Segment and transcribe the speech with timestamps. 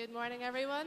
[0.00, 0.86] Good morning, everyone.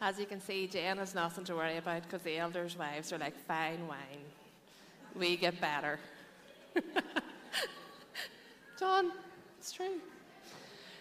[0.00, 3.18] As you can see, Jen has nothing to worry about because the elders' wives are
[3.18, 4.24] like fine wine.
[5.14, 6.00] We get better.
[8.80, 9.12] John,
[9.58, 10.00] it's true.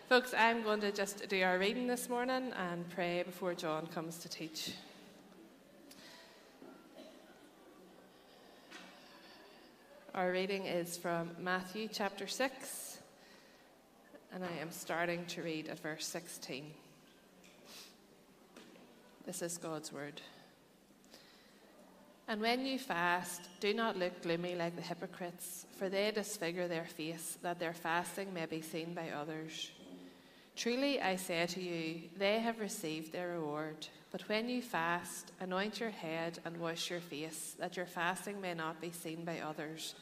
[0.09, 4.17] Folks, I'm going to just do our reading this morning and pray before John comes
[4.17, 4.73] to teach.
[10.13, 12.84] Our reading is from Matthew chapter 6,
[14.35, 16.65] and I am starting to read at verse 16.
[19.25, 20.21] This is God's word.
[22.27, 26.83] And when you fast, do not look gloomy like the hypocrites, for they disfigure their
[26.83, 29.71] face, that their fasting may be seen by others.
[30.57, 33.87] Truly, I say to you, they have received their reward.
[34.11, 38.53] But when you fast, anoint your head and wash your face, that your fasting may
[38.53, 39.95] not be seen by others,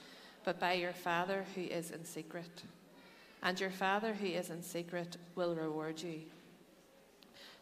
[0.44, 2.64] but by your Father who is in secret.
[3.44, 6.22] And your Father who is in secret will reward you.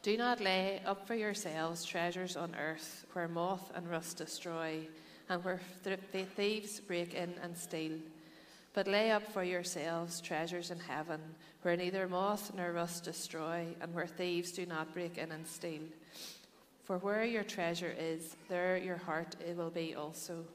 [0.04, 4.88] Do not lay up for yourselves treasures on earth, where moth and rust destroy,
[5.28, 7.94] and where th- thieves break in and steal.
[8.74, 11.20] But lay up for yourselves treasures in heaven,
[11.64, 15.82] where neither moth nor rust destroy, and where thieves do not break in and steal.
[16.84, 20.46] For where your treasure is, there your heart it will be also.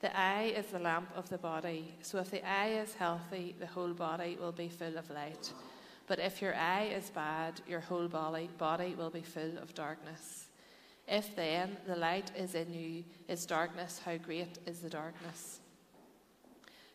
[0.00, 3.66] The eye is the lamp of the body, so if the eye is healthy, the
[3.66, 5.52] whole body will be full of light.
[6.06, 10.46] But if your eye is bad, your whole body, body will be full of darkness.
[11.08, 15.60] If then the light is in you, is darkness, how great is the darkness?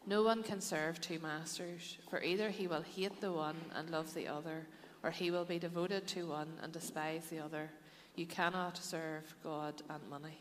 [0.07, 4.13] No one can serve two masters, for either he will hate the one and love
[4.13, 4.65] the other,
[5.03, 7.69] or he will be devoted to one and despise the other.
[8.15, 10.37] You cannot serve God and money.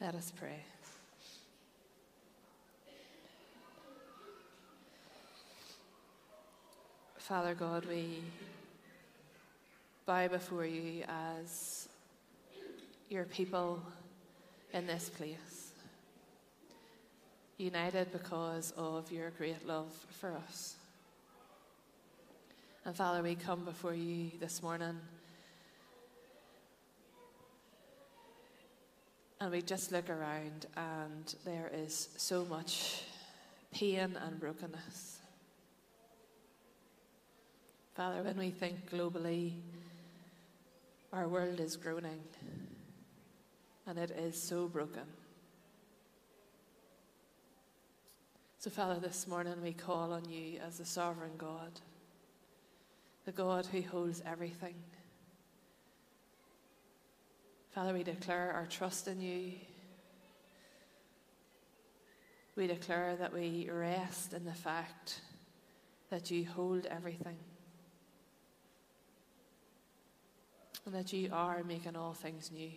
[0.00, 0.60] Let us pray.
[7.16, 8.22] Father God, we
[10.06, 11.88] bow before you as
[13.08, 13.82] your people
[14.72, 15.72] in this place,
[17.56, 20.76] united because of your great love for us.
[22.84, 25.00] And Father, we come before you this morning
[29.40, 33.02] and we just look around, and there is so much
[33.72, 35.18] pain and brokenness.
[37.94, 39.54] Father, when we think globally,
[41.12, 42.20] our world is groaning
[43.86, 45.02] and it is so broken.
[48.58, 51.80] So, Father, this morning we call on you as the sovereign God,
[53.24, 54.74] the God who holds everything.
[57.74, 59.52] Father, we declare our trust in you.
[62.56, 65.20] We declare that we rest in the fact
[66.10, 67.36] that you hold everything.
[70.88, 72.70] and that you are making all things new.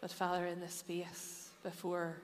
[0.00, 2.22] But, Father, in this space before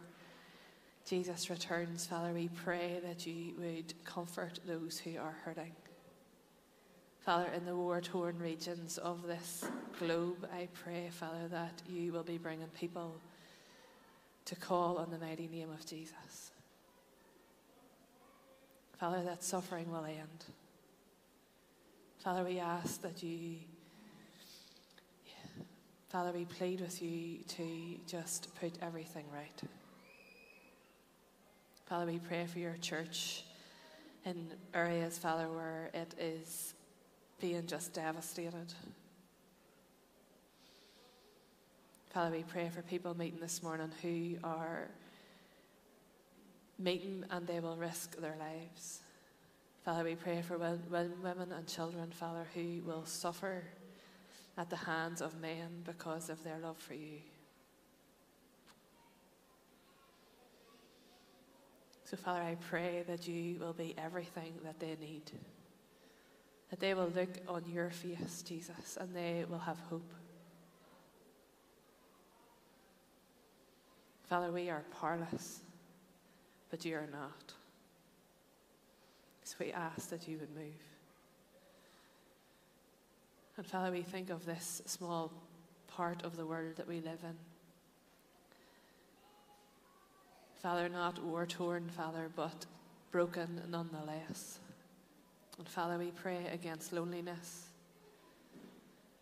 [1.05, 5.73] Jesus returns, Father, we pray that you would comfort those who are hurting.
[7.25, 9.65] Father, in the war torn regions of this
[9.99, 13.15] globe, I pray, Father, that you will be bringing people
[14.45, 16.51] to call on the mighty name of Jesus.
[18.99, 20.45] Father, that suffering will end.
[22.19, 23.57] Father, we ask that you,
[26.11, 27.67] Father, we plead with you to
[28.07, 29.63] just put everything right.
[31.87, 33.45] Father, we pray for your church
[34.27, 36.75] in areas, Father, where it is
[37.41, 38.73] being just devastated.
[42.11, 44.89] Father, we pray for people meeting this morning who are
[46.79, 49.01] meeting and they will risk their lives.
[49.85, 53.65] Father, we pray for women and children, Father, who will suffer
[54.57, 57.19] at the hands of men because of their love for you.
[62.05, 65.33] So, Father, I pray that you will be everything that they need.
[66.75, 70.13] That they will look on your face, Jesus, and they will have hope.
[74.25, 75.61] Father, we are powerless,
[76.73, 77.53] but you are not.
[79.45, 80.83] So we ask that you would move.
[83.57, 85.31] And Father, we think of this small
[85.87, 87.37] part of the world that we live in.
[90.61, 92.67] Father, not war torn, Father, but
[93.13, 94.59] broken nonetheless.
[95.59, 97.67] And Father, we pray against loneliness.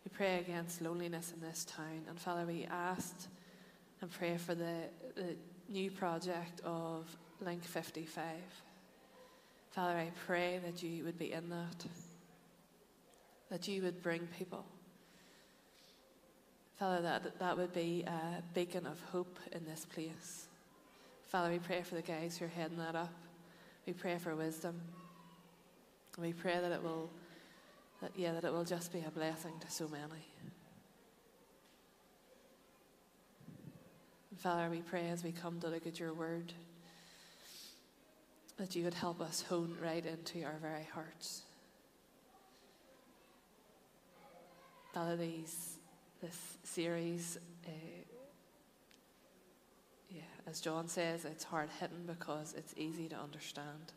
[0.03, 2.01] We pray against loneliness in this town.
[2.09, 3.27] And Father, we asked
[4.01, 4.75] and pray for the,
[5.15, 5.35] the
[5.69, 7.05] new project of
[7.39, 8.25] Link 55.
[9.71, 11.85] Father, I pray that you would be in that,
[13.49, 14.65] that you would bring people.
[16.77, 20.47] Father, that, that would be a beacon of hope in this place.
[21.27, 23.13] Father, we pray for the guys who are heading that up.
[23.85, 24.81] We pray for wisdom.
[26.15, 27.09] And we pray that it will,
[28.01, 30.25] that, yeah, that it will just be a blessing to so many.
[34.29, 36.53] And Father, we pray as we come to look at your word
[38.57, 41.41] that you would help us hone right into our very hearts.
[44.93, 45.77] Father, these,
[46.21, 47.71] this series, uh,
[50.11, 53.91] yeah, as John says, it's hard hitting because it's easy to understand.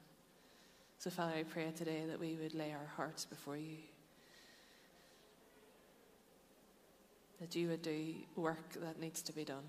[0.99, 3.79] So, Father, I pray today that we would lay our hearts before you.
[7.41, 9.65] That you would do work that needs to be done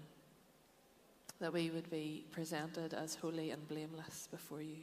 [1.39, 4.77] that we would be presented as holy and blameless before you.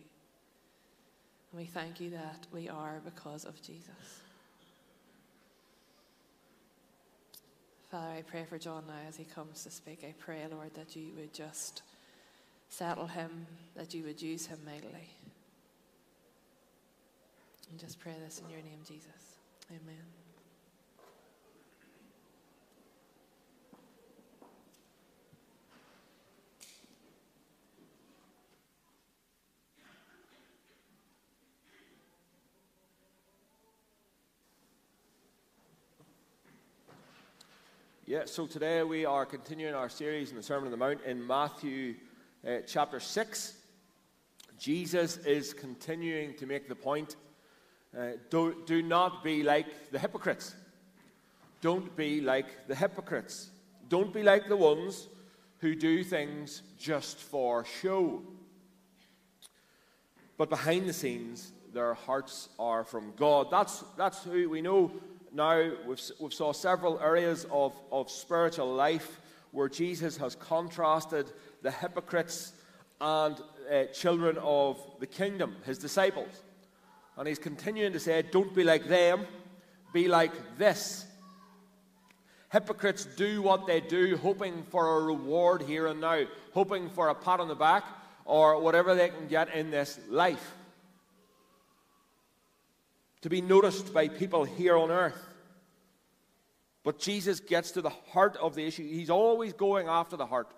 [1.51, 4.21] And we thank you that we are because of Jesus.
[7.91, 10.05] Father, I pray for John now as he comes to speak.
[10.05, 11.83] I pray, Lord, that you would just
[12.69, 15.09] settle him, that you would use him mightily.
[17.71, 19.39] And just pray this in your name, Jesus.
[19.71, 19.95] Amen.
[38.07, 41.27] Yeah, so today we are continuing our series in the Sermon on the Mount in
[41.27, 41.95] Matthew
[42.47, 43.55] uh, chapter 6.
[44.59, 47.17] Jesus is continuing to make the point
[47.99, 50.55] uh, do, do not be like the hypocrites.
[51.61, 53.51] Don't be like the hypocrites.
[53.89, 55.09] Don't be like the ones
[55.59, 58.23] who do things just for show.
[60.37, 63.51] But behind the scenes, their hearts are from God.
[63.51, 64.91] That's, that's who we know
[65.35, 69.21] now we've, we've saw several areas of, of spiritual life
[69.51, 71.27] where Jesus has contrasted
[71.63, 72.53] the hypocrites
[73.01, 73.37] and
[73.71, 76.43] uh, children of the kingdom, his disciples.
[77.17, 79.27] And he's continuing to say, don't be like them,
[79.93, 81.07] be like this.
[82.51, 87.15] Hypocrites do what they do, hoping for a reward here and now, hoping for a
[87.15, 87.85] pat on the back
[88.25, 90.55] or whatever they can get in this life
[93.25, 95.19] to be noticed by people here on earth.
[96.83, 98.87] But Jesus gets to the heart of the issue.
[98.87, 100.53] He's always going after the heart.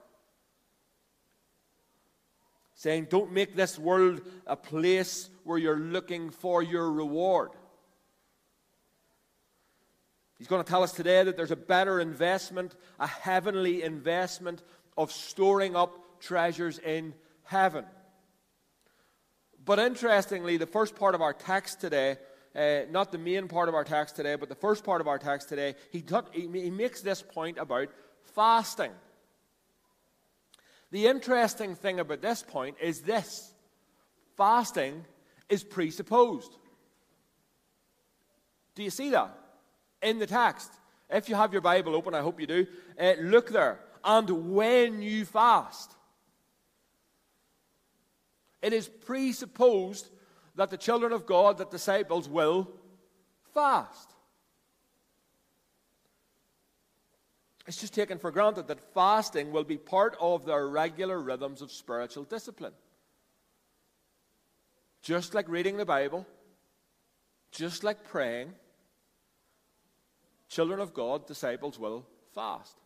[2.74, 7.50] Saying, don't make this world a place where you're looking for your reward.
[10.38, 14.62] He's going to tell us today that there's a better investment, a heavenly investment
[14.98, 17.14] of storing up treasures in
[17.44, 17.86] heaven.
[19.64, 22.18] But interestingly, the first part of our text today
[22.56, 25.18] uh, not the main part of our text today, but the first part of our
[25.18, 26.02] text today, he,
[26.32, 27.88] he, he makes this point about
[28.34, 28.92] fasting.
[30.90, 33.52] The interesting thing about this point is this
[34.38, 35.04] fasting
[35.48, 36.56] is presupposed.
[38.74, 39.36] Do you see that?
[40.02, 40.72] In the text.
[41.08, 42.66] If you have your Bible open, I hope you do,
[43.00, 43.80] uh, look there.
[44.04, 45.92] And when you fast,
[48.62, 50.08] it is presupposed
[50.56, 52.68] that the children of God, that disciples will
[53.54, 54.10] fast.
[57.66, 61.72] It's just taken for granted that fasting will be part of their regular rhythms of
[61.72, 62.72] spiritual discipline.
[65.06, 66.26] Just like reading the Bible,
[67.52, 68.52] just like praying,
[70.48, 72.76] children of God, disciples will fast.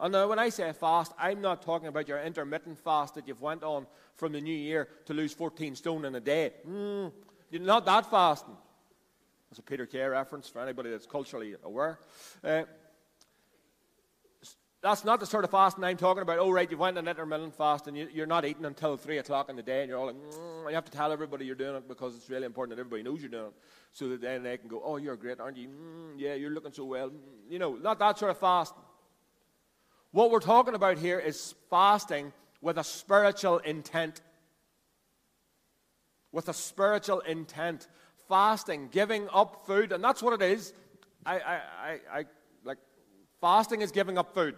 [0.00, 3.42] And now, when I say fast, I'm not talking about your intermittent fast that you've
[3.42, 6.54] went on from the new year to lose 14 stone in a day.
[6.66, 7.12] Mm,
[7.50, 8.56] you're not that fasting.
[9.50, 11.98] That's a Peter Kay reference for anybody that's culturally aware.
[12.42, 12.62] Uh,
[14.82, 16.40] that's not the sort of fasting I'm talking about.
[16.40, 19.48] Oh, right, you went on intermittent fast and you, are not eating until 3 o'clock
[19.48, 21.76] in the day and you're all like, mm, you have to tell everybody you're doing
[21.76, 23.52] it because it's really important that everybody knows you're doing it
[23.92, 25.68] so that then they can go, oh, you're great, aren't you?
[25.68, 27.12] Mm, yeah, you're looking so well.
[27.48, 28.82] You know, not that sort of fasting.
[30.10, 34.20] What we're talking about here is fasting with a spiritual intent.
[36.32, 37.86] With a spiritual intent.
[38.28, 40.72] Fasting, giving up food, and that's what it is.
[41.24, 42.24] I, I, I, I
[42.64, 42.78] like
[43.40, 44.56] fasting is giving up food.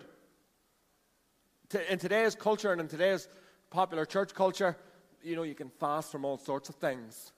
[1.91, 3.29] In today's culture and in today's
[3.71, 4.77] popular church culture,
[5.23, 7.33] you know, you can fast from all sorts of things.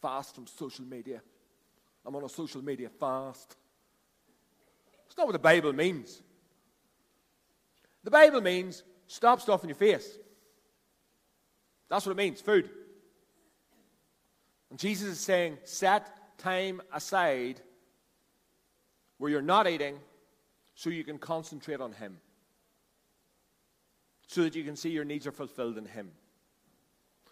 [0.00, 1.20] Fast from social media.
[2.06, 3.56] I'm on a social media fast.
[5.06, 6.22] It's not what the Bible means.
[8.04, 10.18] The Bible means stop stuffing your face.
[11.88, 12.70] That's what it means food.
[14.70, 17.60] And Jesus is saying, set time aside
[19.18, 19.98] where you're not eating
[20.74, 22.18] so you can concentrate on Him.
[24.28, 26.10] So that you can see your needs are fulfilled in Him.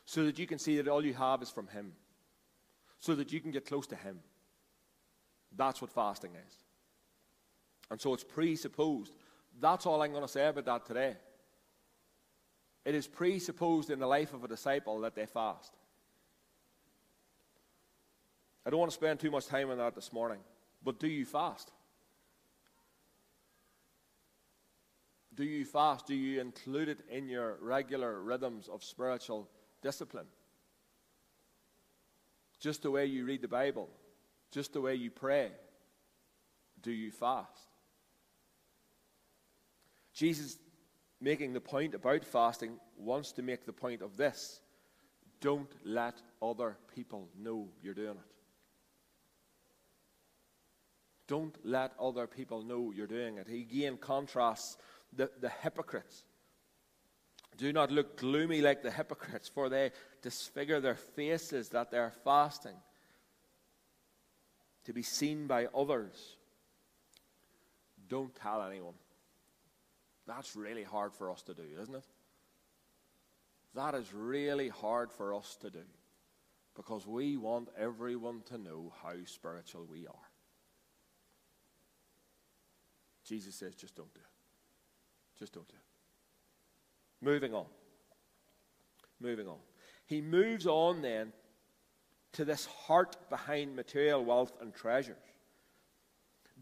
[0.07, 1.93] So that you can see that all you have is from Him.
[3.01, 4.19] So that you can get close to Him.
[5.55, 6.55] That's what fasting is.
[7.91, 9.15] And so it's presupposed.
[9.61, 11.17] That's all I'm going to say about that today.
[12.85, 15.77] It is presupposed in the life of a disciple that they fast.
[18.65, 20.39] I don't want to spend too much time on that this morning,
[20.83, 21.71] but do you fast?
[25.37, 26.07] Do you fast?
[26.07, 29.49] Do you include it in your regular rhythms of spiritual
[29.83, 30.27] discipline?
[32.59, 33.89] Just the way you read the Bible,
[34.51, 35.51] just the way you pray,
[36.83, 37.69] do you fast?
[40.15, 40.57] Jesus,
[41.21, 44.61] making the point about fasting, wants to make the point of this
[45.41, 48.33] don't let other people know you're doing it.
[51.29, 53.49] Don't let other people know you're doing it.
[53.49, 54.77] He again contrasts
[55.17, 56.25] the, the hypocrites.
[57.57, 59.91] Do not look gloomy like the hypocrites, for they
[60.23, 62.77] disfigure their faces that they're fasting
[64.85, 66.37] to be seen by others.
[68.09, 68.95] Don't tell anyone.
[70.27, 72.05] That's really hard for us to do, isn't it?
[73.75, 75.83] That is really hard for us to do
[76.75, 80.15] because we want everyone to know how spiritual we are.
[83.25, 84.36] Jesus says, just don't do it.
[85.39, 85.77] Just don't do.
[87.21, 87.67] Moving on.
[89.21, 89.59] Moving on.
[90.07, 91.33] He moves on then
[92.33, 95.17] to this heart behind material wealth and treasures.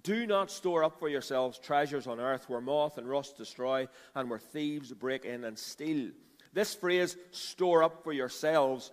[0.02, 4.28] Do not store up for yourselves treasures on earth where moth and rust destroy and
[4.28, 6.10] where thieves break in and steal.
[6.52, 8.92] This phrase, store up for yourselves,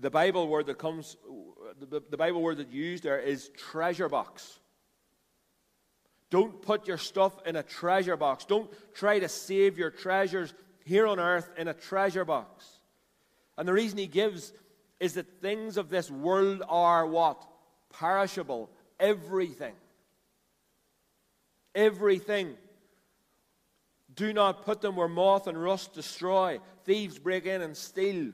[0.00, 1.16] the Bible word that comes,
[1.78, 4.58] the, the Bible word that used there is treasure box.
[6.30, 8.44] Don't put your stuff in a treasure box.
[8.44, 10.52] Don't try to save your treasures
[10.84, 12.66] here on earth in a treasure box.
[13.56, 14.52] And the reason he gives
[15.00, 17.42] is that things of this world are what?
[17.92, 18.70] Perishable.
[19.00, 19.74] Everything.
[21.74, 22.56] Everything.
[24.14, 28.32] Do not put them where moth and rust destroy, thieves break in and steal.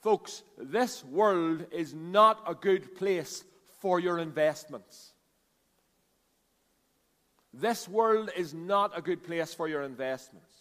[0.00, 3.44] Folks, this world is not a good place
[3.80, 5.12] for your investments.
[7.60, 10.52] This world is not a good place for your investments.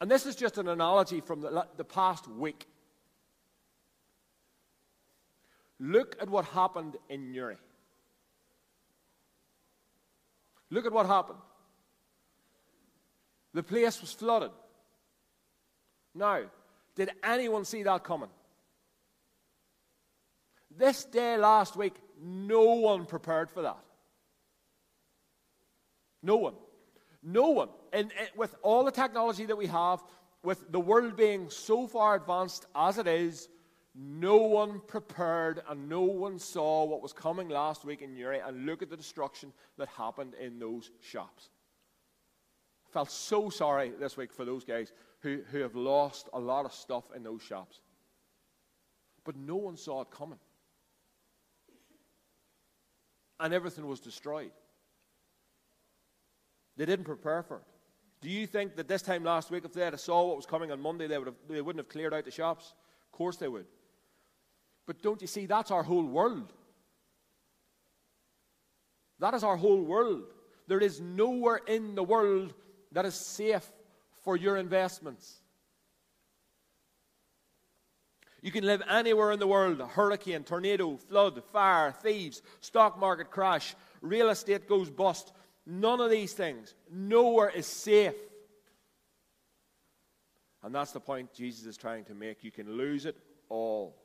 [0.00, 2.66] And this is just an analogy from the, the past week.
[5.78, 7.58] Look at what happened in Newry.
[10.70, 11.38] Look at what happened.
[13.52, 14.50] The place was flooded.
[16.14, 16.42] Now,
[16.94, 18.30] did anyone see that coming?
[20.76, 23.78] This day last week, no one prepared for that.
[26.22, 26.54] No one.
[27.22, 27.68] No one.
[27.92, 30.02] And, and, with all the technology that we have,
[30.42, 33.48] with the world being so far advanced as it is,
[33.94, 38.40] no one prepared and no one saw what was coming last week in Newry.
[38.40, 41.48] And look at the destruction that happened in those shops.
[42.86, 46.64] I felt so sorry this week for those guys who, who have lost a lot
[46.66, 47.80] of stuff in those shops.
[49.24, 50.38] But no one saw it coming.
[53.40, 54.52] And everything was destroyed.
[56.76, 57.62] They didn't prepare for it.
[58.20, 60.72] Do you think that this time last week, if they had saw what was coming
[60.72, 62.74] on Monday, they, would have, they wouldn't have cleared out the shops?
[63.06, 63.66] Of course they would.
[64.86, 66.52] But don't you see, that's our whole world.
[69.18, 70.24] That is our whole world.
[70.66, 72.54] There is nowhere in the world
[72.92, 73.66] that is safe
[74.22, 75.40] for your investments.
[78.42, 83.30] You can live anywhere in the world a hurricane, tornado, flood, fire, thieves, stock market
[83.30, 85.32] crash, real estate goes bust,
[85.66, 86.74] None of these things.
[86.90, 88.14] Nowhere is safe.
[90.62, 92.44] And that's the point Jesus is trying to make.
[92.44, 93.16] You can lose it
[93.48, 93.96] all.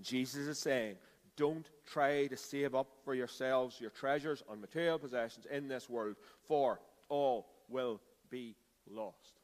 [0.00, 0.96] Jesus is saying,
[1.36, 6.16] don't try to save up for yourselves your treasures on material possessions in this world,
[6.46, 8.56] for all will be
[8.90, 9.38] lost.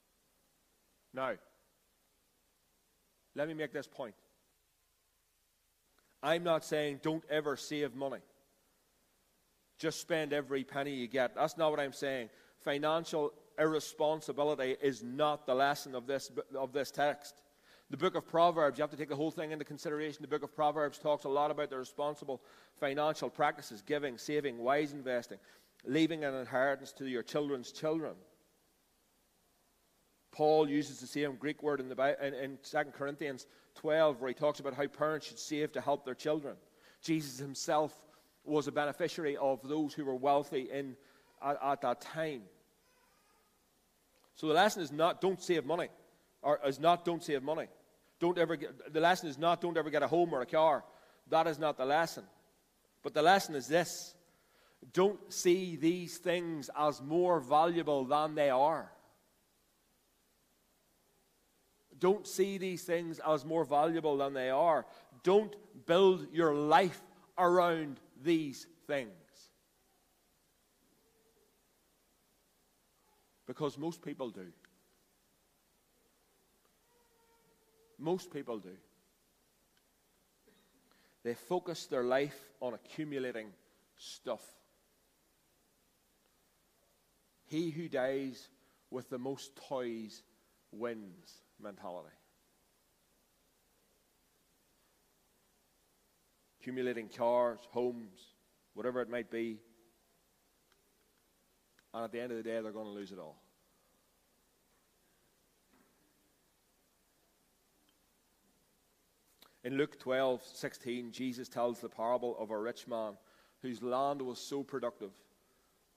[1.13, 1.33] Now,
[3.37, 4.15] let me make this point.
[6.23, 8.21] I'm not saying don't ever save money.
[9.79, 11.35] Just spend every penny you get.
[11.35, 12.31] That's not what I'm saying.
[12.61, 17.35] Financial irresponsibility is not the lesson of this, of this text.
[17.91, 20.23] The book of Proverbs, you have to take the whole thing into consideration.
[20.23, 22.41] The book of Proverbs talks a lot about the responsible
[22.81, 25.39] financial practices giving, saving, wise investing,
[25.85, 28.15] leaving an inheritance to your children's children.
[30.33, 34.35] Paul uses the same Greek word in, the, in, in 2 Corinthians 12, where he
[34.35, 36.57] talks about how parents should save to help their children.
[37.03, 37.95] Jesus himself
[38.45, 40.97] was a beneficiary of those who were wealthy in,
[41.43, 42.43] at, at that time.
[44.37, 45.89] So the lesson is not don't save money,
[46.43, 47.67] or is not don't save money.
[48.21, 50.85] Don't ever get, the lesson is not don't ever get a home or a car.
[51.31, 52.25] That is not the lesson.
[53.03, 54.15] But the lesson is this
[54.93, 58.91] don't see these things as more valuable than they are.
[61.99, 64.85] Don't see these things as more valuable than they are.
[65.23, 65.55] Don't
[65.87, 67.01] build your life
[67.39, 69.11] around these things.
[73.47, 74.47] Because most people do.
[77.99, 78.77] Most people do.
[81.23, 83.49] They focus their life on accumulating
[83.97, 84.43] stuff.
[87.47, 88.49] He who dies
[88.91, 90.23] with the most toys
[90.73, 92.15] wins mentality.
[96.65, 98.37] Accumulating cars, homes,
[98.73, 99.59] whatever it might be.
[101.93, 103.37] And at the end of the day, they're going to lose it all.
[109.63, 113.13] In Luke 12, 16, Jesus tells the parable of a rich man
[113.61, 115.13] whose land was so productive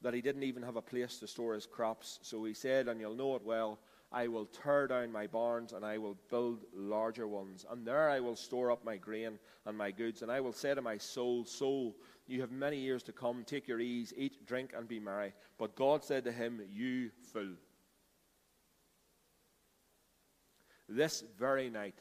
[0.02, 2.20] that he didn't even have a place to store his crops.
[2.24, 3.80] So he said, and you'll know it well,
[4.12, 7.66] I will tear down my barns and I will build larger ones.
[7.70, 10.22] And there I will store up my grain and my goods.
[10.22, 11.96] And I will say to my soul, Soul,
[12.26, 13.44] you have many years to come.
[13.44, 15.34] Take your ease, eat, drink, and be merry.
[15.58, 17.56] But God said to him, You fool.
[20.88, 22.00] This very night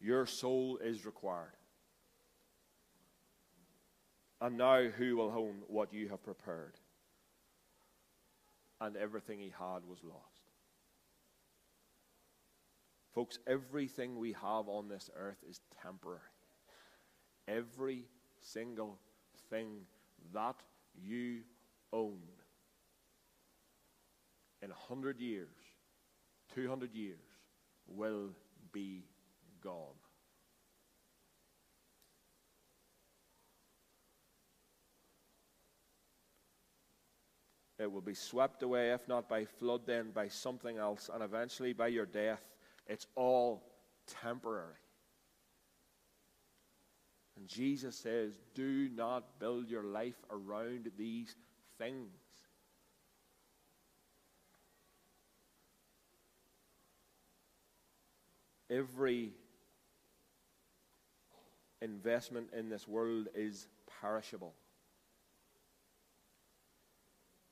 [0.00, 1.56] your soul is required.
[4.40, 6.74] And now who will own what you have prepared?
[8.80, 10.33] And everything he had was lost.
[13.14, 16.20] Folks, everything we have on this earth is temporary.
[17.46, 18.06] Every
[18.40, 18.98] single
[19.50, 19.82] thing
[20.32, 20.56] that
[21.00, 21.42] you
[21.92, 22.18] own
[24.62, 25.54] in a hundred years,
[26.52, 27.20] two hundred years,
[27.86, 28.30] will
[28.72, 29.04] be
[29.62, 29.94] gone.
[37.78, 41.72] It will be swept away, if not by flood, then by something else, and eventually
[41.72, 42.40] by your death.
[42.86, 43.62] It's all
[44.22, 44.74] temporary.
[47.36, 51.34] And Jesus says, do not build your life around these
[51.78, 52.10] things.
[58.70, 59.32] Every
[61.82, 63.68] investment in this world is
[64.00, 64.54] perishable.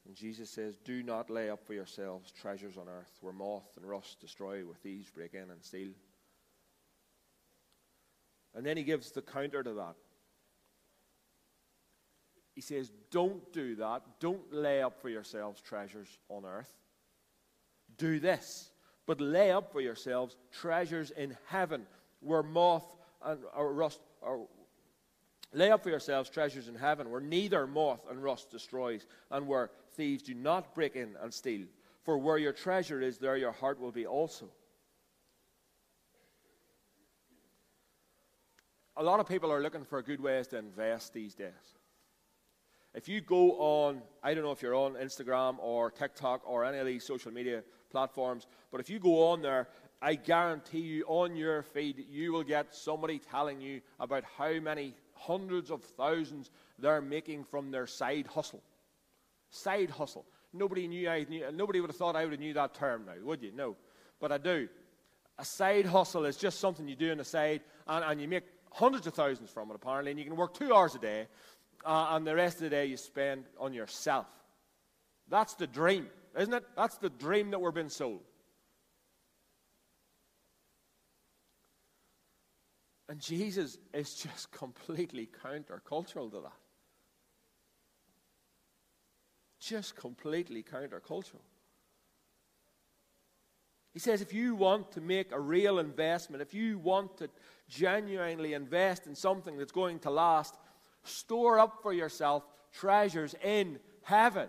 [0.06, 3.88] And Jesus says, Do not lay up for yourselves treasures on earth where moth and
[3.88, 5.90] rust destroy, where thieves break in and steal.
[8.54, 9.94] And then he gives the counter to that.
[12.54, 14.02] He says, Don't do that.
[14.20, 16.72] Don't lay up for yourselves treasures on earth.
[17.96, 18.70] Do this.
[19.06, 21.86] But lay up for yourselves treasures in heaven
[22.20, 24.46] where moth and or rust or
[25.52, 29.70] lay up for yourselves treasures in heaven where neither moth and rust destroys and where
[29.94, 31.66] thieves do not break in and steal.
[32.04, 34.48] For where your treasure is, there your heart will be also.
[38.96, 41.78] A lot of people are looking for good ways to invest these days.
[42.94, 46.78] If you go on, I don't know if you're on Instagram or TikTok or any
[46.78, 49.68] of these social media platforms, but if you go on there,
[50.02, 54.94] I guarantee you on your feed, you will get somebody telling you about how many
[55.14, 58.62] hundreds of thousands they're making from their side hustle.
[59.52, 60.24] Side hustle.
[60.54, 63.12] Nobody knew I knew, nobody would have thought I would have knew that term now,
[63.22, 63.52] would you?
[63.54, 63.76] No.
[64.18, 64.68] But I do.
[65.38, 68.44] A side hustle is just something you do on the side, and, and you make
[68.70, 71.26] hundreds of thousands from it, apparently, and you can work two hours a day,
[71.84, 74.26] uh, and the rest of the day you spend on yourself.
[75.28, 76.64] That's the dream, isn't it?
[76.74, 78.20] That's the dream that we're being sold.
[83.08, 86.61] And Jesus is just completely countercultural to that.
[89.62, 91.40] Just completely countercultural.
[93.92, 97.28] He says if you want to make a real investment, if you want to
[97.68, 100.56] genuinely invest in something that's going to last,
[101.04, 104.48] store up for yourself treasures in heaven.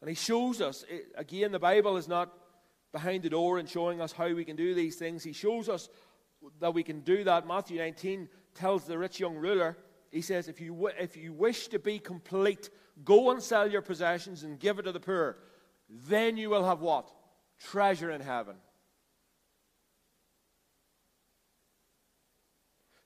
[0.00, 2.32] And he shows us, again, the Bible is not
[2.92, 5.22] behind the door and showing us how we can do these things.
[5.22, 5.90] He shows us
[6.60, 7.46] that we can do that.
[7.46, 9.76] Matthew 19 tells the rich young ruler,
[10.10, 12.70] he says, if you, if you wish to be complete,
[13.04, 15.36] Go and sell your possessions and give it to the poor.
[16.08, 17.10] Then you will have what?
[17.60, 18.56] Treasure in heaven.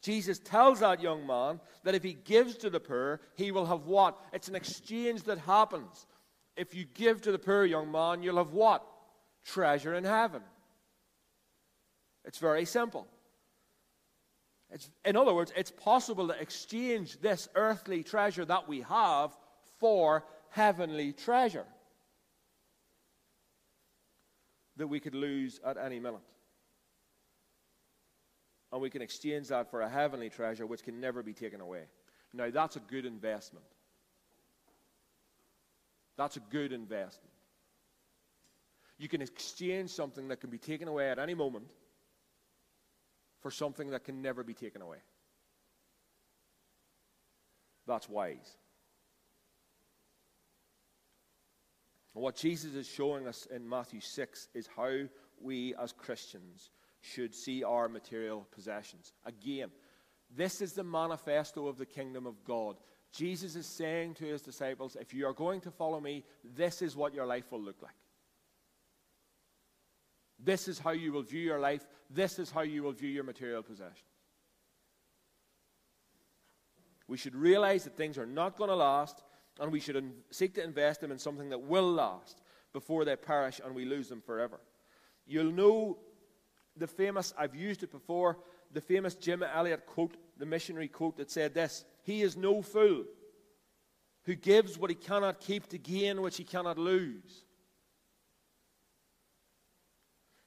[0.03, 3.85] Jesus tells that young man that if he gives to the poor, he will have
[3.85, 4.19] what?
[4.33, 6.07] It's an exchange that happens.
[6.57, 8.87] If you give to the poor young man, you'll have what?
[9.45, 10.43] Treasure in heaven.
[12.25, 13.09] It's very simple.
[14.73, 19.37] It's, in other words, it's possible to exchange this earthly treasure that we have
[19.79, 21.67] for heavenly treasure
[24.77, 26.21] that we could lose at any minute.
[28.73, 31.83] And we can exchange that for a heavenly treasure which can never be taken away.
[32.33, 33.65] Now, that's a good investment.
[36.17, 37.33] That's a good investment.
[38.99, 41.73] You can exchange something that can be taken away at any moment
[43.41, 44.99] for something that can never be taken away.
[47.87, 48.57] That's wise.
[52.15, 54.93] And what Jesus is showing us in Matthew 6 is how
[55.41, 59.13] we as Christians should see our material possessions.
[59.25, 59.71] Again,
[60.37, 62.77] this is the manifesto of the kingdom of God.
[63.13, 66.95] Jesus is saying to his disciples, if you are going to follow me, this is
[66.95, 67.95] what your life will look like.
[70.43, 71.87] This is how you will view your life.
[72.09, 74.05] This is how you will view your material possessions.
[77.07, 79.23] We should realize that things are not going to last,
[79.59, 82.41] and we should in- seek to invest them in something that will last
[82.73, 84.61] before they perish and we lose them forever.
[85.27, 85.99] You'll know
[86.77, 88.39] the famous, I've used it before,
[88.73, 93.05] the famous Jim Elliot quote, the missionary quote that said this He is no fool
[94.25, 97.45] who gives what he cannot keep to gain which he cannot lose.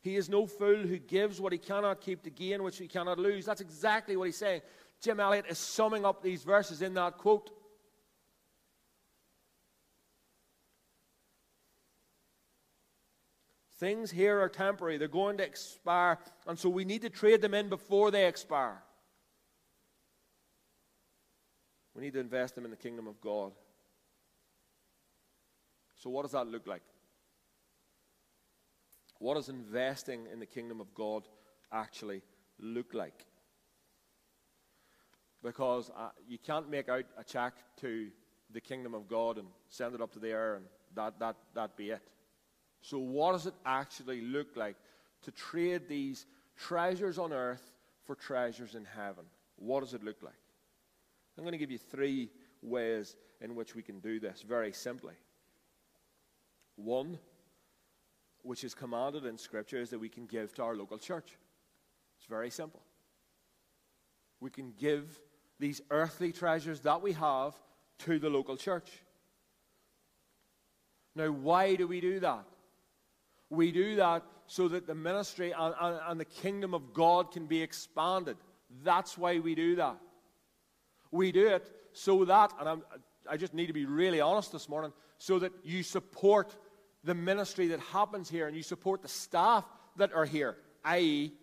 [0.03, 3.17] He is no fool who gives what he cannot keep to gain which he cannot
[3.17, 3.45] lose.
[3.45, 4.61] That's exactly what he's saying.
[5.01, 7.49] Jim Elliot is summing up these verses in that quote.
[13.79, 17.53] Things here are temporary, they're going to expire, and so we need to trade them
[17.53, 18.81] in before they expire.
[21.95, 23.51] We need to invest them in the kingdom of God.
[25.95, 26.81] So, what does that look like?
[29.23, 31.23] What does investing in the kingdom of God
[31.71, 32.21] actually
[32.59, 33.25] look like?
[35.41, 38.09] Because uh, you can't make out a check to
[38.51, 41.77] the kingdom of God and send it up to the air and that, that, that
[41.77, 42.01] be it.
[42.81, 44.75] So, what does it actually look like
[45.21, 46.25] to trade these
[46.57, 47.71] treasures on earth
[48.03, 49.23] for treasures in heaven?
[49.55, 50.33] What does it look like?
[51.37, 52.29] I'm going to give you three
[52.61, 55.13] ways in which we can do this very simply.
[56.75, 57.19] One,
[58.43, 61.37] which is commanded in Scripture, is that we can give to our local church.
[62.17, 62.81] It's very simple.
[64.39, 65.19] We can give
[65.59, 67.55] these earthly treasures that we have
[67.99, 68.91] to the local church.
[71.15, 72.45] Now, why do we do that?
[73.49, 77.45] We do that so that the ministry and, and, and, the kingdom of God can
[77.45, 78.35] be expanded.
[78.83, 79.97] That's why we do that.
[81.11, 82.83] We do it so that, and I'm,
[83.29, 86.57] I just need to be really honest this morning, so that you support
[87.03, 89.65] the ministry that happens here and you support the staff
[89.97, 91.33] that are here, i.e.,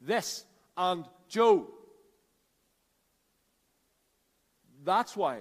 [0.00, 0.44] this
[0.76, 1.68] and Joe.
[4.84, 5.40] That's why.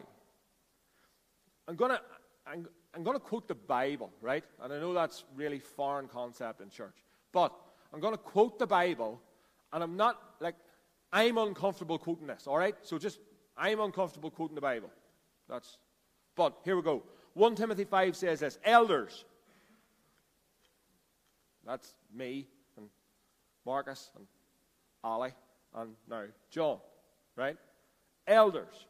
[1.68, 2.02] I'm going to.
[2.46, 4.44] I'm, I'm going to quote the Bible, right?
[4.62, 6.96] And I know that's really foreign concept in church.
[7.32, 7.54] But
[7.94, 9.22] I'm going to quote the Bible,
[9.72, 10.56] and I'm not like,
[11.14, 12.76] I'm uncomfortable quoting this, all right?
[12.82, 13.20] So just,
[13.56, 14.90] I'm uncomfortable quoting the Bible.
[15.48, 15.78] That's,
[16.36, 17.04] but here we go.
[17.38, 19.24] 1 Timothy 5 says this Elders,
[21.66, 22.88] that's me and
[23.64, 24.26] Marcus and
[25.04, 25.32] Ali
[25.76, 26.80] and now John,
[27.36, 27.58] right?
[28.26, 28.88] Elders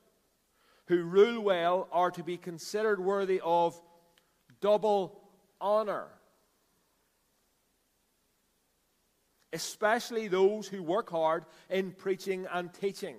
[0.85, 3.79] who rule well are to be considered worthy of
[4.61, 5.19] double
[5.59, 6.07] honor.
[9.51, 13.17] Especially those who work hard in preaching and teaching.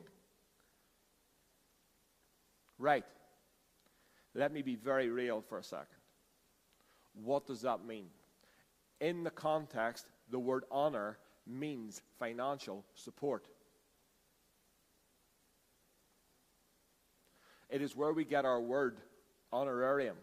[2.79, 3.05] Right.
[4.39, 5.99] Let me be very real for a second.
[7.25, 8.07] What does that mean?
[9.01, 13.49] In the context, the word honor means financial support.
[17.69, 19.01] It is where we get our word
[19.53, 20.17] honorarium.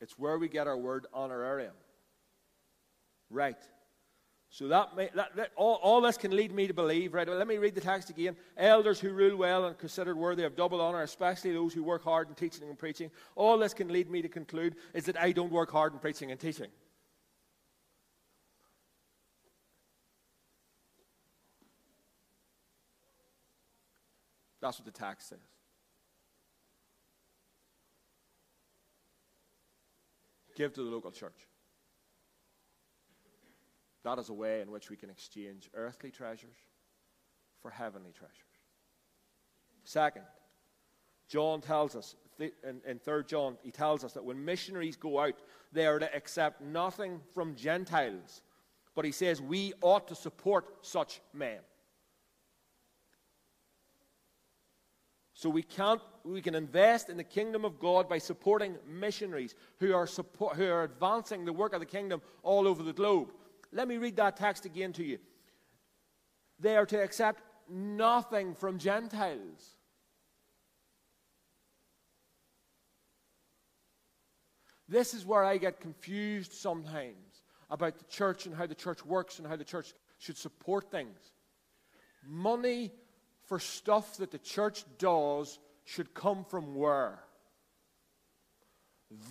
[0.00, 1.74] It's where we get our word honorarium.
[3.30, 3.58] Right.
[4.54, 7.28] So that, may, that, that all, all, this can lead me to believe, right?
[7.28, 8.36] Let me read the text again.
[8.56, 12.28] Elders who rule well and considered worthy of double honor, especially those who work hard
[12.28, 13.10] in teaching and preaching.
[13.34, 16.30] All this can lead me to conclude is that I don't work hard in preaching
[16.30, 16.68] and teaching.
[24.62, 25.38] That's what the text says.
[30.54, 31.48] Give to the local church.
[34.04, 36.56] That is a way in which we can exchange earthly treasures
[37.60, 38.36] for heavenly treasures.
[39.84, 40.24] Second,
[41.28, 42.52] John tells us, in,
[42.86, 45.34] in 3 John, he tells us that when missionaries go out,
[45.72, 48.42] they are to accept nothing from Gentiles.
[48.94, 51.58] But he says we ought to support such men.
[55.32, 59.92] So we can't we can invest in the kingdom of God by supporting missionaries who
[59.92, 63.32] are support, who are advancing the work of the kingdom all over the globe.
[63.74, 65.18] Let me read that text again to you.
[66.60, 69.76] They are to accept nothing from Gentiles.
[74.88, 79.40] This is where I get confused sometimes about the church and how the church works
[79.40, 81.18] and how the church should support things.
[82.24, 82.92] Money
[83.46, 87.18] for stuff that the church does should come from where?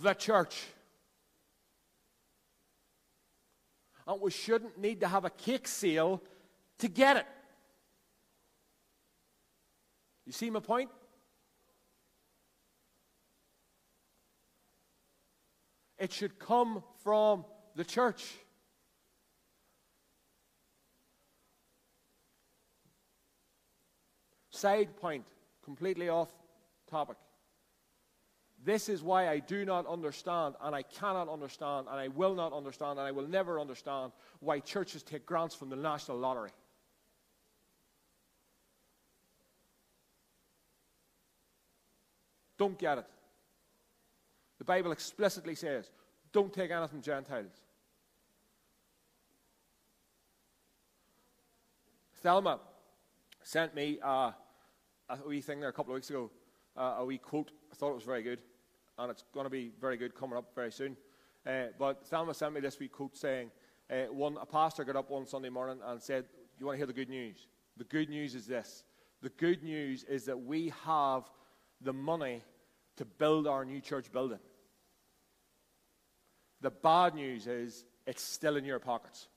[0.02, 0.66] The church.
[4.06, 6.22] And we shouldn't need to have a cake sale
[6.78, 7.26] to get it.
[10.26, 10.90] You see my point?
[15.98, 17.44] It should come from
[17.76, 18.34] the church.
[24.50, 25.24] Side point,
[25.64, 26.28] completely off
[26.90, 27.16] topic.
[28.64, 32.54] This is why I do not understand, and I cannot understand, and I will not
[32.54, 36.50] understand, and I will never understand why churches take grants from the National Lottery.
[42.56, 43.06] Don't get it.
[44.58, 45.90] The Bible explicitly says,
[46.32, 47.52] don't take anything from Gentiles.
[52.22, 52.60] Thelma
[53.42, 54.32] sent me uh,
[55.10, 56.30] a wee thing there a couple of weeks ago,
[56.78, 57.50] uh, a wee quote.
[57.70, 58.40] I thought it was very good,
[58.98, 60.96] and it's going to be very good coming up very soon.
[61.46, 63.50] Uh, but Thelma sent me this wee quote saying,
[63.90, 66.24] uh, one, a pastor got up one Sunday morning and said,
[66.58, 67.46] You want to hear the good news?
[67.76, 68.84] The good news is this.
[69.22, 71.24] The good news is that we have
[71.80, 72.42] the money
[72.96, 74.38] to build our new church building.
[76.60, 79.28] The bad news is it's still in your pockets.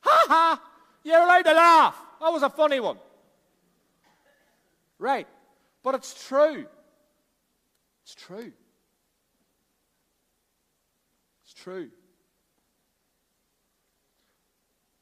[0.00, 0.62] Ha ha!
[1.04, 1.96] You're allowed to laugh.
[2.20, 2.98] That was a funny one.
[4.98, 5.26] Right.
[5.82, 6.66] But it's true.
[8.02, 8.52] It's true.
[11.44, 11.90] It's true.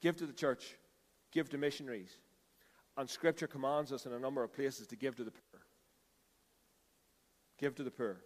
[0.00, 0.76] Give to the church,
[1.32, 2.16] give to missionaries.
[2.96, 5.60] And Scripture commands us in a number of places to give to the poor.
[7.58, 8.20] Give to the poor.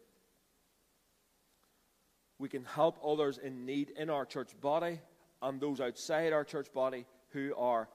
[2.39, 5.01] We can help others in need in our church body
[5.41, 7.89] and those outside our church body who are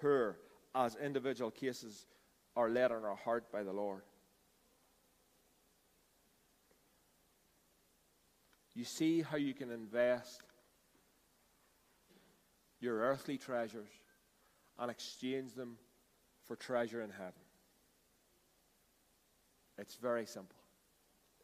[0.00, 0.38] poor
[0.74, 2.06] as individual cases
[2.56, 4.02] are led on our heart by the Lord.
[8.80, 10.40] You see how you can invest
[12.80, 13.90] your earthly treasures
[14.78, 15.76] and exchange them
[16.46, 17.42] for treasure in heaven.
[19.76, 20.56] It's very simple.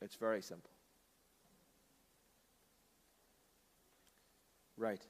[0.00, 0.70] It's very simple.
[4.78, 5.04] Right.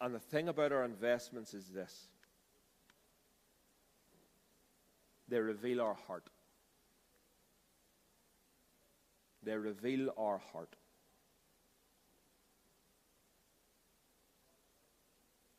[0.00, 2.08] And the thing about our investments is this
[5.28, 6.28] they reveal our heart.
[9.44, 10.76] They reveal our heart.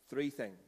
[0.10, 0.60] Three things.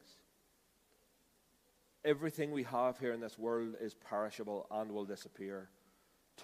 [2.04, 5.68] Everything we have here in this world is perishable and will disappear.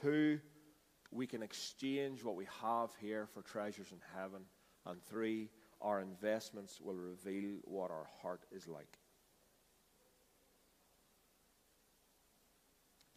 [0.00, 0.40] Two,
[1.10, 4.42] we can exchange what we have here for treasures in heaven.
[4.84, 5.48] And three,
[5.80, 8.98] our investments will reveal what our heart is like.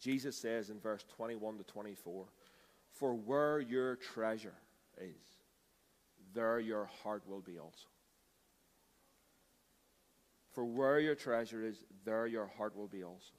[0.00, 2.26] Jesus says in verse 21 to 24,
[2.98, 4.54] For where your treasure
[5.00, 5.38] is,
[6.34, 7.88] there your heart will be also.
[10.52, 13.34] For where your treasure is, there your heart will be also.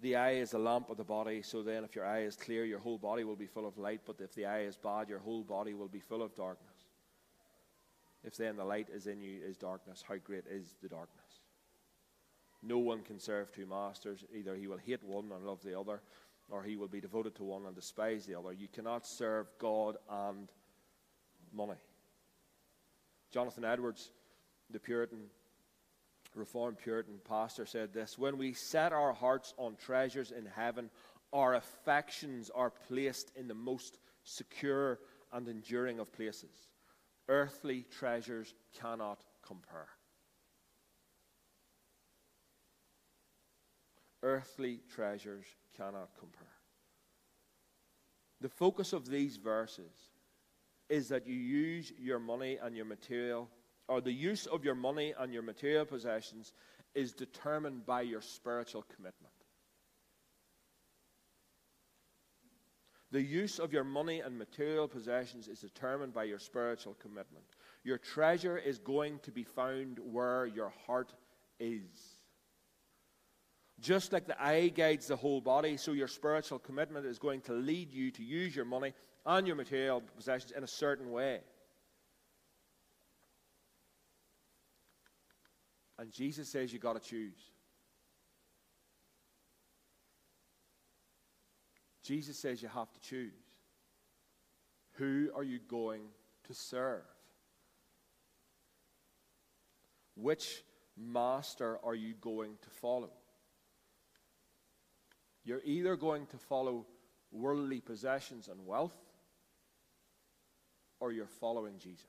[0.00, 2.64] The eye is a lamp of the body, so then if your eye is clear,
[2.64, 5.20] your whole body will be full of light, but if the eye is bad, your
[5.20, 6.88] whole body will be full of darkness.
[8.24, 11.23] If then the light is in you is darkness, how great is the darkness?
[12.66, 14.24] No one can serve two masters.
[14.34, 16.00] Either he will hate one and love the other,
[16.48, 18.52] or he will be devoted to one and despise the other.
[18.52, 20.48] You cannot serve God and
[21.52, 21.78] money.
[23.30, 24.10] Jonathan Edwards,
[24.70, 25.24] the Puritan
[26.34, 30.90] Reformed Puritan pastor said this When we set our hearts on treasures in heaven,
[31.32, 34.98] our affections are placed in the most secure
[35.32, 36.68] and enduring of places.
[37.28, 39.88] earthly treasures cannot compare.
[44.24, 45.44] Earthly treasures
[45.76, 46.48] cannot compare.
[48.40, 49.92] The focus of these verses
[50.88, 53.50] is that you use your money and your material,
[53.86, 56.54] or the use of your money and your material possessions
[56.94, 59.34] is determined by your spiritual commitment.
[63.10, 67.44] The use of your money and material possessions is determined by your spiritual commitment.
[67.84, 71.12] Your treasure is going to be found where your heart
[71.60, 72.13] is.
[73.84, 77.52] Just like the eye guides the whole body, so your spiritual commitment is going to
[77.52, 78.94] lead you to use your money
[79.26, 81.40] and your material possessions in a certain way.
[85.98, 87.36] And Jesus says you've got to choose.
[92.02, 93.32] Jesus says you have to choose.
[94.92, 96.04] Who are you going
[96.44, 97.02] to serve?
[100.16, 100.64] Which
[100.96, 103.10] master are you going to follow?
[105.44, 106.86] You're either going to follow
[107.30, 108.96] worldly possessions and wealth,
[111.00, 112.06] or you're following Jesus.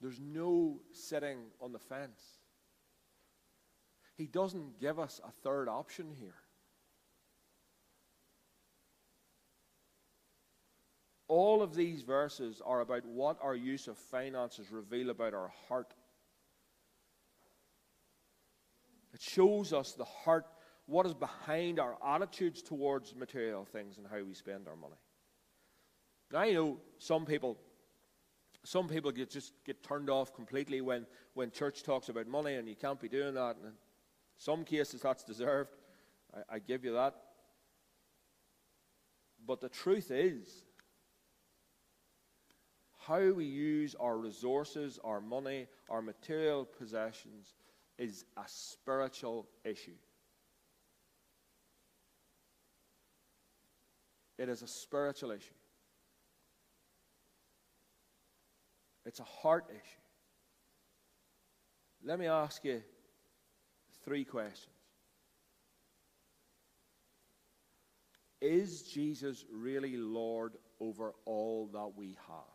[0.00, 2.20] There's no sitting on the fence.
[4.16, 6.34] He doesn't give us a third option here.
[11.28, 15.94] All of these verses are about what our use of finances reveal about our heart.
[19.12, 20.46] It shows us the heart,
[20.86, 24.96] what is behind our attitudes towards material things and how we spend our money.
[26.32, 27.58] Now, I know some people
[28.64, 32.68] some people get, just get turned off completely when, when church talks about money and
[32.68, 33.56] you can't be doing that.
[33.56, 33.72] And in
[34.36, 35.70] some cases, that's deserved.
[36.32, 37.14] I, I give you that.
[39.44, 40.64] But the truth is,
[43.00, 47.54] how we use our resources, our money, our material possessions
[47.98, 49.96] is a spiritual issue.
[54.38, 55.54] It is a spiritual issue.
[59.04, 60.02] It's a heart issue.
[62.04, 62.82] Let me ask you
[64.04, 64.68] three questions.
[68.40, 72.51] Is Jesus really Lord over all that we have?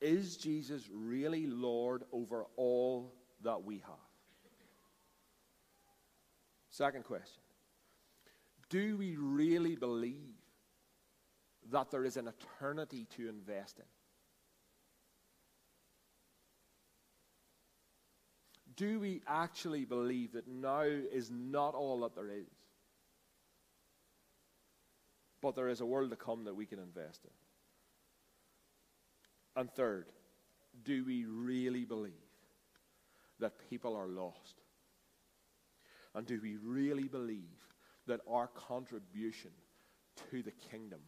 [0.00, 3.94] Is Jesus really Lord over all that we have?
[6.70, 7.42] Second question
[8.68, 10.38] Do we really believe
[11.70, 13.84] that there is an eternity to invest in.
[18.76, 22.46] Do we actually believe that now is not all that there is?
[25.42, 27.30] But there is a world to come that we can invest in.
[29.58, 30.06] And third,
[30.84, 32.12] do we really believe
[33.40, 34.54] that people are lost?
[36.14, 37.42] And do we really believe
[38.06, 39.50] that our contribution
[40.30, 41.00] to the kingdom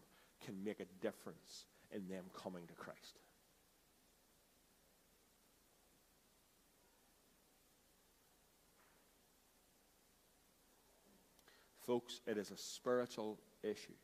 [0.44, 3.18] can make a difference in them coming to Christ.
[11.86, 13.94] Folks, it is a spiritual issue.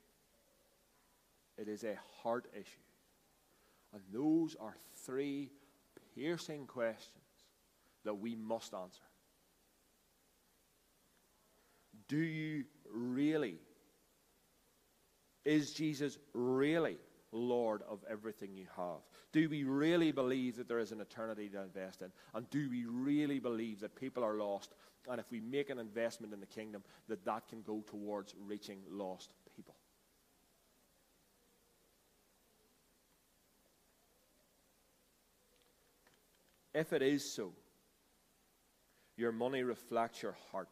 [1.56, 2.85] It is a heart issue.
[3.96, 5.50] And those are three
[6.14, 7.24] piercing questions
[8.04, 9.00] that we must answer.
[12.06, 13.56] Do you really
[15.46, 16.98] is Jesus really
[17.32, 19.00] Lord of everything you have?
[19.32, 22.12] Do we really believe that there is an eternity to invest in?
[22.34, 24.74] And do we really believe that people are lost?
[25.08, 28.80] And if we make an investment in the kingdom, that that can go towards reaching
[28.90, 29.74] lost people?
[36.76, 37.54] If it is so,
[39.16, 40.68] your money reflects your heart.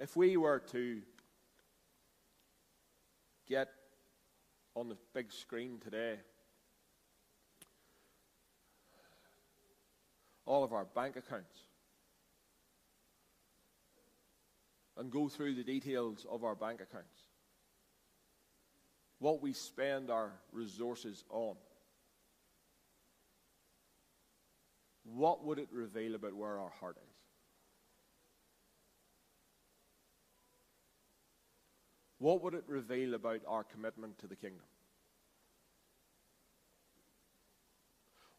[0.00, 1.00] If we were to
[3.48, 3.68] get
[4.76, 6.18] on the big screen today
[10.46, 11.58] all of our bank accounts
[14.96, 17.21] and go through the details of our bank accounts,
[19.22, 21.54] what we spend our resources on,
[25.04, 27.12] what would it reveal about where our heart is?
[32.22, 34.64] what would it reveal about our commitment to the kingdom?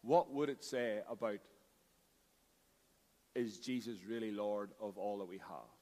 [0.02, 1.40] What would it say about
[3.36, 5.73] is Jesus really Lord of all that we have?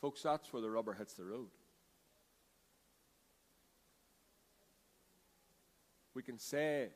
[0.00, 1.48] Folks, that's where the rubber hits the road.
[6.14, 6.88] We can say,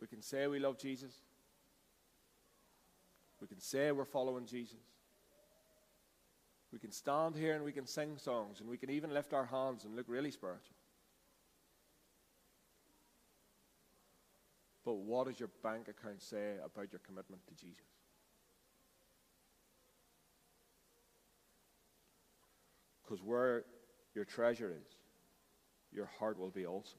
[0.00, 1.12] we can say we love Jesus.
[3.40, 4.80] We can say we're following Jesus.
[6.72, 9.46] We can stand here and we can sing songs and we can even lift our
[9.46, 10.76] hands and look really spiritual.
[14.84, 17.95] But what does your bank account say about your commitment to Jesus?
[23.06, 23.64] Because where
[24.14, 24.96] your treasure is,
[25.92, 26.96] your heart will be also.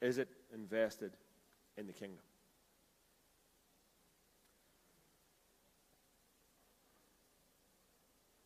[0.00, 1.12] Is it invested
[1.76, 2.24] in the kingdom?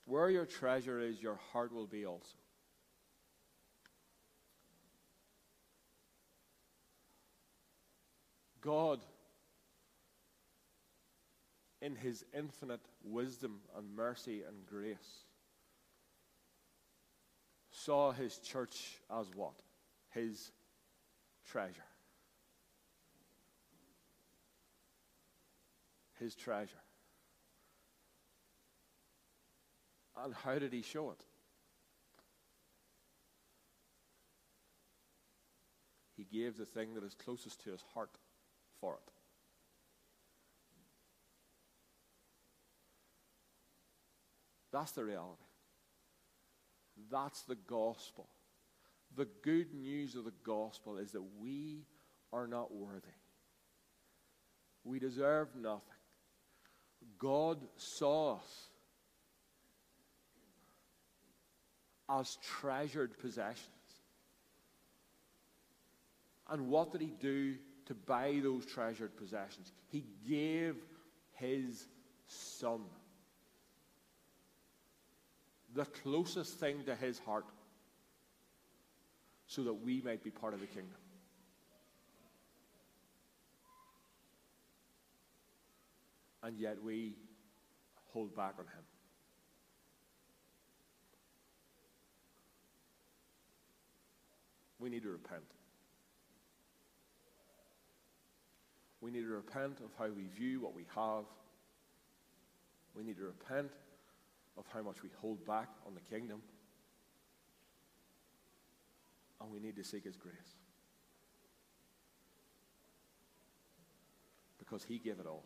[0.07, 2.37] Where your treasure is, your heart will be also.
[8.61, 9.01] God,
[11.85, 15.27] in his infinite wisdom and mercy and grace,
[17.71, 19.53] saw his church as what?
[20.15, 20.51] His
[21.47, 21.85] treasure.
[26.19, 26.71] His treasure.
[30.17, 31.21] And how did he show it?
[36.17, 38.17] He gave the thing that is closest to his heart
[38.81, 39.13] for it.
[44.75, 45.45] That's the reality.
[47.09, 48.29] That's the gospel.
[49.17, 51.87] The good news of the gospel is that we
[52.33, 53.07] are not worthy.
[54.83, 55.81] We deserve nothing.
[57.21, 58.65] God saw us
[62.11, 63.69] as treasured possessions.
[66.51, 67.55] And what did he do
[67.87, 69.71] to buy those treasured possessions?
[69.87, 70.75] He gave
[71.35, 71.87] his
[72.27, 72.81] son.
[75.75, 77.47] The closest thing to his heart
[79.47, 80.97] so that we might be part of the kingdom.
[86.43, 87.15] And yet we
[88.13, 88.85] hold back on him.
[94.79, 95.43] We need to repent.
[99.01, 101.25] We need to repent of how we view what we have.
[102.95, 103.71] We need to repent
[104.57, 106.41] of how much we hold back on the kingdom.
[109.41, 110.57] And we need to seek His grace.
[114.59, 115.45] Because He gave it all.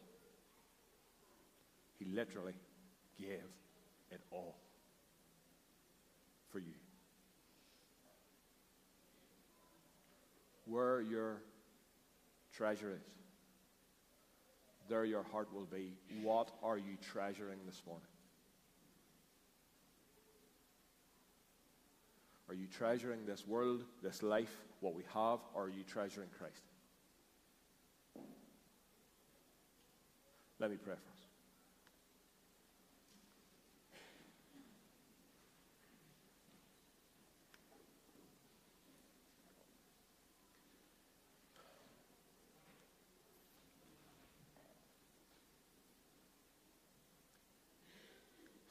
[1.98, 2.54] He literally
[3.18, 3.42] gave
[4.10, 4.56] it all
[6.50, 6.74] for you.
[10.64, 11.42] Where your
[12.52, 13.02] treasure is,
[14.88, 15.94] there your heart will be.
[16.22, 18.06] What are you treasuring this morning?
[22.48, 26.62] Are you treasuring this world, this life, what we have, or are you treasuring Christ?
[30.58, 31.18] Let me pray for us.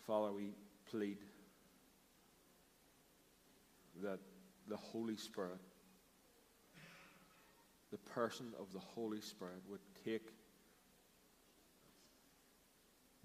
[0.07, 0.53] Father, we
[0.89, 1.17] plead
[4.07, 4.19] that
[4.69, 5.59] the Holy Spirit,
[7.91, 10.29] the person of the Holy Spirit, would take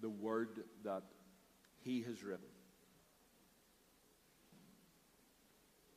[0.01, 1.05] the word that
[1.85, 2.49] He has written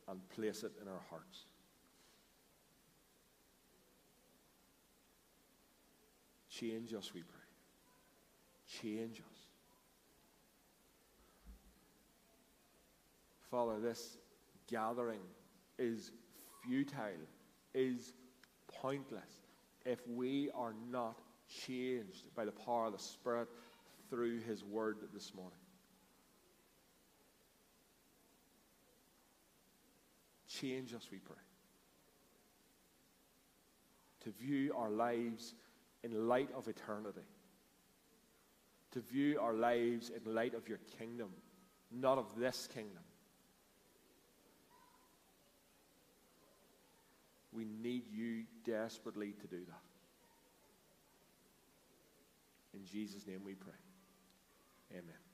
[0.08, 1.46] and place it in our hearts.
[6.48, 7.40] Change us, we pray.
[8.82, 9.46] Change us.
[13.50, 14.18] Father, this
[14.70, 15.22] gathering
[15.78, 16.11] is
[16.63, 17.28] futile,
[17.74, 18.13] is
[18.68, 19.45] pointless
[19.86, 23.47] if we are not changed by the power of the Spirit
[24.09, 25.57] through His Word this morning.
[30.47, 31.36] Change us, we pray.
[34.24, 35.53] To view our lives
[36.03, 37.28] in light of eternity.
[38.91, 41.30] To view our lives in light of your kingdom,
[41.91, 43.03] not of this kingdom.
[47.56, 49.82] We need you desperately to do that.
[52.74, 53.72] In Jesus' name we pray.
[54.91, 55.24] Amen.